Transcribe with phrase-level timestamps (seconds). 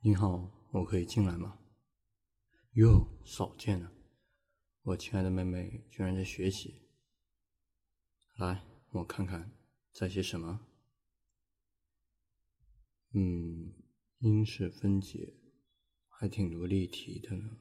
[0.00, 1.58] 你好，我可以进来吗？
[2.74, 3.92] 哟，少见了，
[4.82, 6.88] 我亲爱的妹妹居然在学习。
[8.36, 9.58] 来，我看看
[9.92, 10.64] 在写什么。
[13.12, 13.74] 嗯，
[14.20, 15.34] 因式分解，
[16.08, 17.58] 还挺多例题的呢。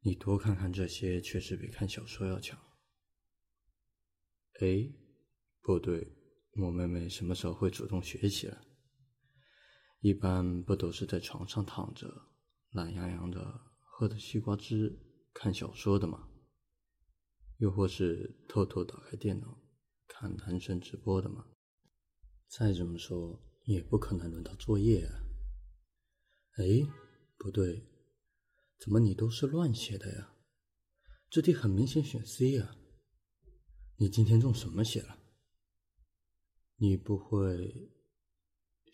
[0.00, 2.58] 你多看看这些，确实比看小说要强。
[4.60, 4.90] 哎，
[5.60, 6.16] 不对，
[6.62, 8.64] 我妹妹什么时候会主动学习了？
[10.04, 12.26] 一般不都是在床上躺着，
[12.72, 14.94] 懒洋洋的喝着西瓜汁
[15.32, 16.28] 看小说的吗？
[17.56, 19.58] 又或是偷偷打开电脑
[20.06, 21.46] 看男神直播的吗？
[22.48, 25.24] 再怎么说，也不可能轮到作业啊。
[26.58, 26.86] 哎，
[27.38, 27.88] 不对，
[28.76, 30.34] 怎么你都是乱写的呀？
[31.30, 32.76] 这题很明显选 C 啊。
[33.96, 35.18] 你今天中什么邪了？
[36.76, 37.90] 你不会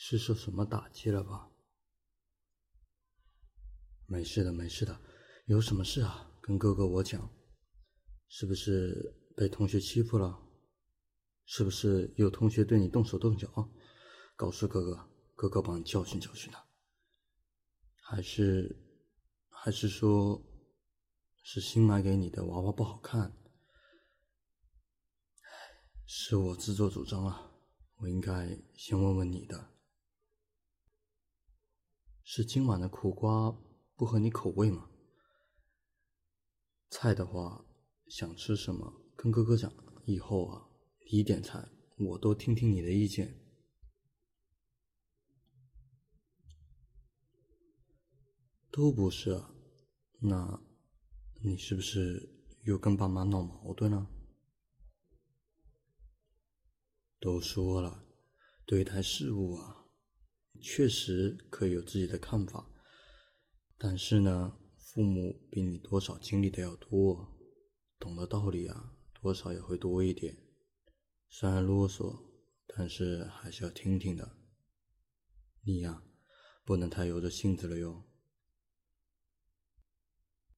[0.02, 1.50] 是受什么打击了吧？
[4.06, 4.98] 没事的，没事的，
[5.44, 6.32] 有什么事啊？
[6.40, 7.30] 跟哥哥我讲。
[8.26, 10.40] 是不是被同学欺负了？
[11.44, 13.46] 是不是有同学对你动手动脚？
[14.36, 16.66] 告诉哥哥，哥哥帮你教训教训他。
[18.00, 18.74] 还是，
[19.50, 20.42] 还是说，
[21.42, 23.36] 是新买给你的娃娃不好看？
[26.06, 27.52] 是我自作主张啊，
[27.96, 29.76] 我应该先问问你的。
[32.32, 33.50] 是今晚的苦瓜
[33.96, 34.88] 不合你口味吗？
[36.88, 37.66] 菜的话，
[38.06, 39.72] 想吃什么跟哥哥讲，
[40.04, 40.68] 以后啊，
[41.10, 43.36] 你点菜我都听听你的意见。
[48.70, 49.52] 都不是啊，
[50.20, 50.62] 那，
[51.42, 52.30] 你是不是
[52.62, 54.08] 又跟爸妈闹矛盾了？
[57.18, 58.04] 都说了，
[58.64, 59.79] 对待事物啊，
[60.60, 62.70] 确实可以有自己的看法，
[63.78, 67.38] 但是呢，父母比你多少经历的要多，
[67.98, 70.36] 懂的道理啊，多少也会多一点。
[71.28, 72.24] 虽然啰嗦，
[72.66, 74.36] 但是还是要听听的。
[75.62, 76.02] 你呀，
[76.64, 78.04] 不能太由着性子了哟。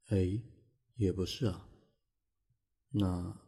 [0.09, 0.43] 哎，
[0.97, 1.69] 也不是啊。
[2.91, 3.41] 那，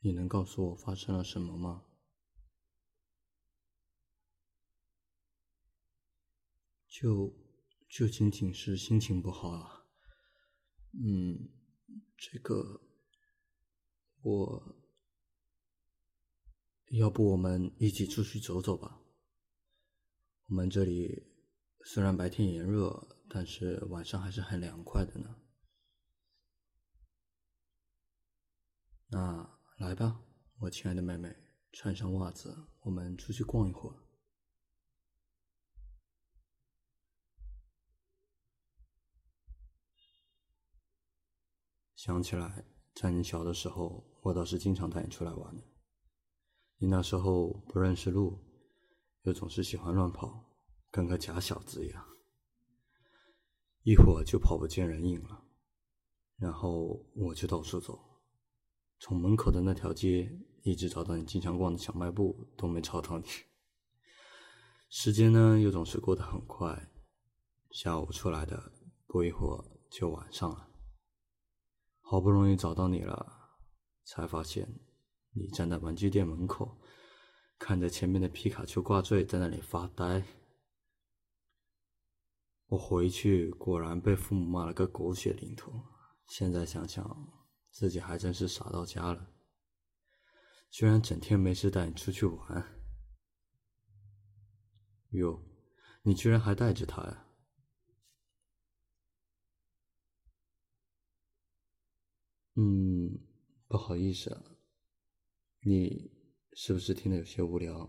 [0.00, 1.87] 你能告诉我发生了什么吗？
[7.00, 7.32] 就
[7.88, 9.86] 就仅仅是心情不好啊，
[10.94, 11.48] 嗯，
[12.16, 12.80] 这个
[14.22, 14.76] 我，
[16.90, 19.00] 要不我们一起出去走走吧？
[20.48, 21.22] 我们这里
[21.84, 25.36] 虽然白天炎热，但是晚上还是很凉快的呢。
[29.06, 30.20] 那来吧，
[30.58, 31.32] 我亲爱的妹妹，
[31.70, 34.07] 穿上袜子，我们出去逛一会儿。
[41.98, 42.64] 想起来，
[42.94, 45.52] 在你小的时候，我倒是经常带你出来玩。
[46.76, 48.38] 你那时候不认识路，
[49.22, 50.44] 又总是喜欢乱跑，
[50.92, 52.06] 跟个假小子一样，
[53.82, 55.42] 一会儿就跑不见人影了。
[56.36, 57.98] 然后我就到处走，
[59.00, 60.30] 从门口的那条街
[60.62, 63.26] 一直找到你经常逛的小卖部，都没找到你。
[64.88, 66.92] 时间呢，又总是过得很快，
[67.72, 68.70] 下午出来的，
[69.08, 70.67] 不一会儿就晚上了。
[72.10, 73.60] 好不容易找到你了，
[74.04, 74.66] 才发现
[75.32, 76.80] 你站在玩具店门口，
[77.58, 80.24] 看着前面的皮卡丘挂坠，在那里发呆。
[82.68, 85.70] 我回去果然被父母骂了个狗血淋头。
[86.28, 87.04] 现在想想，
[87.70, 89.34] 自己还真是傻到家了，
[90.70, 92.82] 居然整天没事带你出去玩。
[95.10, 95.42] 哟，
[96.00, 97.27] 你居然还带着他呀？
[102.60, 103.20] 嗯，
[103.68, 104.42] 不好意思啊，
[105.60, 106.10] 你
[106.54, 107.88] 是不是听得有些无聊？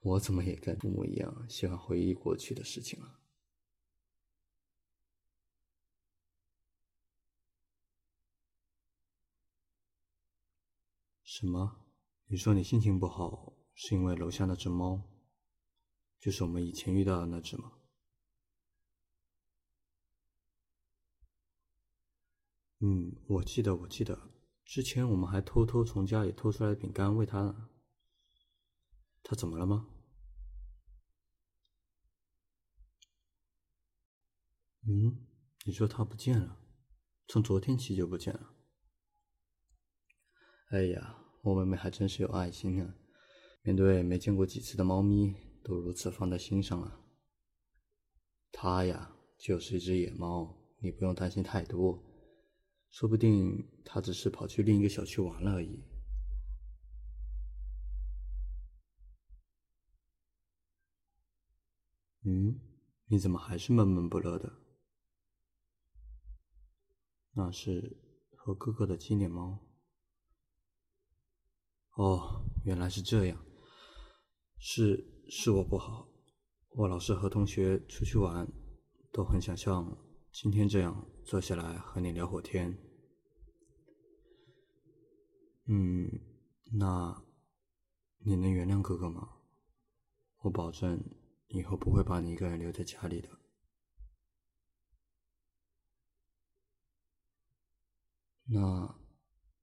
[0.00, 3.22] 我怎么也跟父母一样喜欢回忆过去的事情啊？
[11.24, 11.86] 什么？
[12.26, 15.02] 你说你心情不好是因为楼下那只猫，
[16.18, 17.79] 就是我们以前遇到的那只吗？
[22.82, 24.18] 嗯，我记得，我记得，
[24.64, 27.68] 之前我们还偷偷从家里偷出来饼干喂它呢。
[29.22, 29.86] 它怎么了吗？
[34.88, 35.26] 嗯，
[35.66, 36.58] 你说它不见了，
[37.28, 38.54] 从昨天起就不见了。
[40.70, 42.94] 哎呀，我妹妹还真是有爱心啊，
[43.60, 46.98] 面对没见过几次的猫咪，都如此放在心上了。
[48.50, 52.02] 它呀，就是一只野猫，你不用担心太多。
[52.90, 55.82] 说不定他只是跑去另一个小区玩了而已。
[62.22, 62.60] 嗯，
[63.06, 64.52] 你怎么还是闷闷不乐的？
[67.32, 67.96] 那是
[68.36, 69.58] 和哥哥的纪念猫。
[71.94, 73.44] 哦，原来是这样。
[74.58, 76.12] 是是我不好，
[76.70, 78.46] 我老是和同学出去玩，
[79.10, 79.96] 都很想像
[80.30, 82.76] 今天这样坐下来和你聊会天。
[85.66, 86.10] 嗯，
[86.72, 87.24] 那
[88.18, 89.36] 你能原谅哥哥吗？
[90.38, 91.00] 我保证
[91.46, 93.28] 以后不会把你一个人留在家里的。
[98.46, 98.98] 那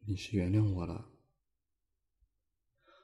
[0.05, 1.11] 你是原谅我了？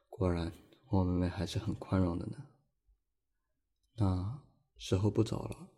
[0.07, 0.53] 果然，
[0.87, 2.47] 我妹妹还是很宽容的呢。
[3.95, 4.41] 那
[4.77, 5.69] 时候不早了，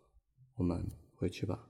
[0.54, 1.68] 我们回去吧。